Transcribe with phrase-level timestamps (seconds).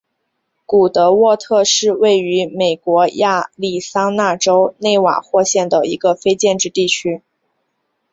[0.65, 7.21] 古德沃特是位于美国亚利桑那州纳瓦霍县的一个非建制地区。